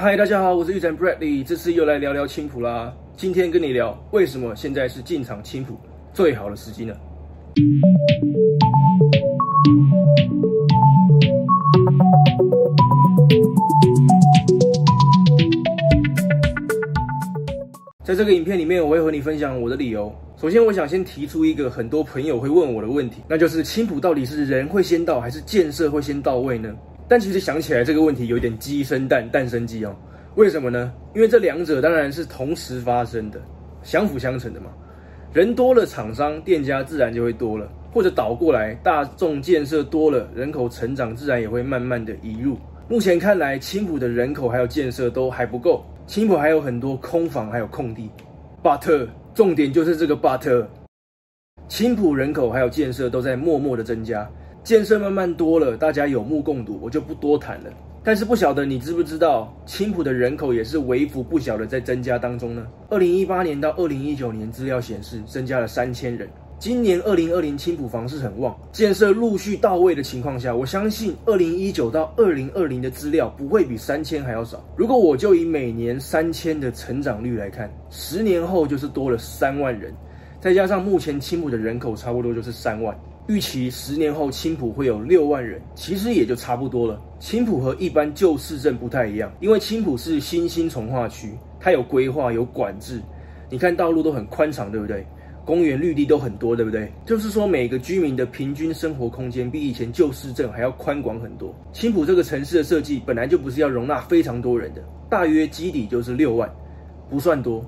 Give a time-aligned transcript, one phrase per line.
[0.00, 2.94] 嗨，大家好，我是玉展 Bradley，这次又来聊聊青浦啦。
[3.16, 5.76] 今天跟你聊，为什么现在是进场青浦
[6.12, 6.94] 最好的时机呢？
[18.04, 20.14] 在这个影片里面，我会和你分享我的理由。
[20.36, 26.72] 首先，我想先提出一个很多朋友会问我的问题，那就是青浦到底是人会先到，还是建设会先到位呢？
[27.08, 29.96] 但其实想起来，这个问题有点鸡生蛋，蛋生鸡哦。
[30.34, 30.92] 为什么呢？
[31.14, 33.40] 因为这两者当然是同时发生的，
[33.82, 34.66] 相辅相成的嘛。
[35.32, 42.58] 人多了，厂商、店家自然就会多了；或者倒过来，大众建设多了，人口成长自然也会慢慢的移入。
[42.88, 48.10] 目前看来，青浦的人口还有建设都还不够，青浦还有很多空房，还有空地。
[48.62, 50.66] But 重点就是这个 But，
[51.68, 54.28] 青浦人口还有建设都在默默的增加。
[54.64, 57.70] 建设慢慢多了，大家有目共睹，我就不多谈了。
[58.04, 62.66] 但是不晓得你知不知道，青浦的人口也是微幅不小的在增加当中呢。
[62.88, 66.28] 二零一八年到二零一九年，资料显示增加了三千人。
[66.58, 74.60] 今年二零二零青浦房市很旺，建设陆续到位的情况下，我相信二零一九到二零二零的资料不会比三千还要少。
[74.76, 79.94] 如果我就以每年三千的成长率来看，十年后就是多了三万人，
[80.40, 82.96] 再加上目前青浦的人口差不多就是三万。
[83.28, 86.98] 预期十年后青浦会有六万人，其实也就差不多了。
[87.20, 93.02] 青浦和一般旧市镇不太一样，因为青浦是新兴从化区，它有规划、有管制。
[93.50, 95.06] 你看道路都很宽敞，对不对？
[95.44, 96.90] 公园绿地都很多，对不对？
[97.04, 101.54] 就是说每个居民的平均生活空间比以前旧市镇还要宽广很多。
[101.70, 106.50] 青浦这个城市的设计本来就不是要容纳非常多人的，大约基底就是六万，
[107.10, 107.62] 不算多。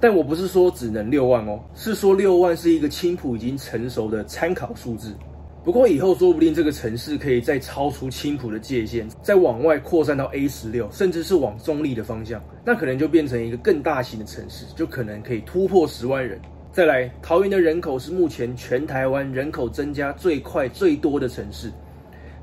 [0.00, 5.14] 但我不是说只能六万哦，是说六万是一个青埔已经成熟的参考数字。
[5.64, 16.38] 不过以后说不定这个城市可以再超出青埔的界限，再往外扩散到 A 十六，甚至是往中立的方向，那可能就变成一个更大型的城市，就可能可以突破十万人。
[16.70, 21.72] 再来，桃园的人口是目前全台湾人口增加最快最多的城市，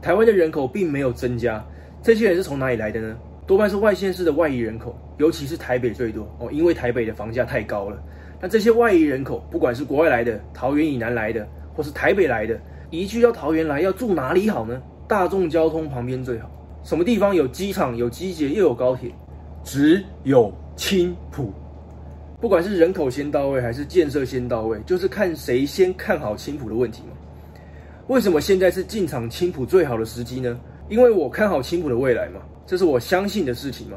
[0.00, 1.64] 台湾的人口并没有增加，
[2.00, 3.18] 这些人是从哪里来的呢？
[3.48, 7.96] 多半是外县市的外移人口，尤其是台北最多哦，因为台北的房价太高了。
[8.38, 12.60] 那这些外移人口，不管是国外来的、桃园以南来的，或是台北来的，
[12.90, 14.82] 移居到桃园来，要住哪里好呢？
[15.08, 16.50] 大众交通旁边最好。
[16.84, 19.10] 什么地方有机场、有机捷又有高铁？
[19.64, 21.50] 只有青埔。
[22.42, 27.16] 不管是人口先到位，还是建设先到位，就是看谁先看好青埔的问题嘛。
[28.08, 30.60] 为什么现在是进场青埔最好的时机呢？
[30.88, 32.40] 因为我看好青浦的未来嘛。
[32.66, 33.96] 这是我相信的事情嘛，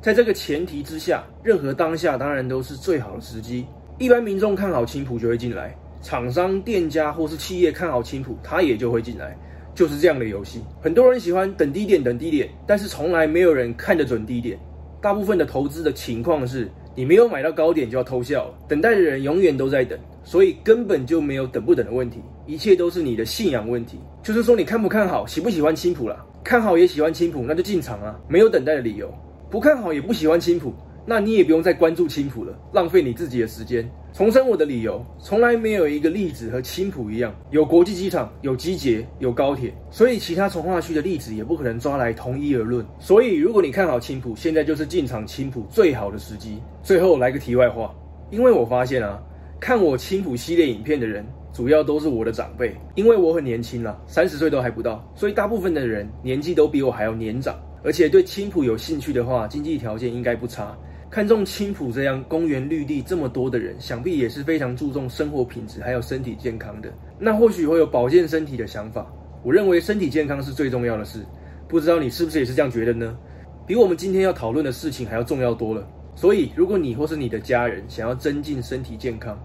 [0.00, 3.66] 在这个前提之下，任何当下当然都是最好的时机。
[3.98, 9.36] 一般民众看好青浦就会进来，厂商、店家或是企业看好青浦，他也就会进来，
[9.74, 10.62] 就是这样的游戏。
[10.80, 14.56] 很多人喜欢等低点，等低点，但是从来没有人看得准低点。
[15.00, 23.98] 大部分的投资的情况是，你没有买到高点就要偷笑了，等待的人永远都在等，所以根本就没有等不等的问题，一切都是你的信仰问题。
[24.22, 26.24] 就是说，你看不看好，喜不喜欢青浦啦？
[26.42, 29.12] 看好也喜欢青浦，那就进场啊，没有等待的理由。
[29.50, 30.74] 不看好也不喜欢青浦，
[31.06, 33.88] 那你也不用再关注青浦了，浪费你自己的时间。
[34.12, 42.84] 重申我的理由，从来没有一个例子和青浦一样，有国际机场，有机捷，有高铁，所以其他从化区的例子也不可能抓来同一而论。
[42.98, 46.60] 所以，如果你看好青浦，现在就是进场青浦最好的时机。
[46.82, 47.94] 最后来个题外话，
[48.30, 49.20] 因为我发现啊，
[49.58, 51.26] 看我青浦系列影片的人。
[51.54, 57.54] 主要都是我的长辈，因为我很年轻啦，三十岁都还不到，所以大部分的人年纪都比我还要年长，
[57.84, 60.76] 而且对青浦有兴趣的话，经济条件应该不差。
[61.08, 66.92] 看中青浦这样公园绿地这么多的人，想必也是非常注重生活品质还有身体健康的。
[67.20, 69.06] 那或许会有保健身体的想法。
[69.44, 71.24] 我认为身体健康是最重要的事，
[71.68, 73.16] 不知道你是不是也是这样觉得呢？
[73.64, 75.86] 比我们今天要讨论的事情还要重要多了。
[76.16, 79.38] 所以，如果你或是你的家人想要增进身体健康，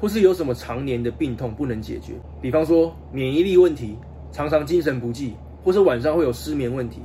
[0.00, 3.98] 或是有什么常年的病痛不能解决，比方说免疫力问题，
[4.30, 7.02] 常常精神不济，或是晚上会有失眠问题，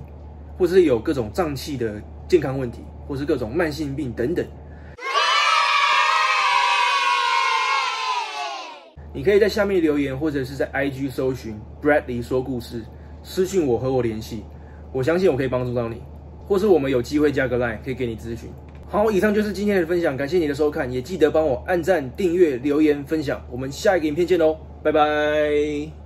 [0.59, 4.45] 或是有各种脏器的健康问题，或是各种慢性病等等。
[9.11, 12.83] 你可以在下面留言，或者是在 IG 搜寻 Bradley 说故事，
[13.23, 14.43] 私讯我和我联系，
[14.91, 15.99] 我相信我可以帮助到你，
[16.47, 18.51] 或是我们有机会加个 line 可以给你咨询。
[18.93, 26.02] 好，以上就是今天的分享，感谢你的收看，也记得帮我按赞、订阅、留言、分享，我们下一个影片见喽，拜拜。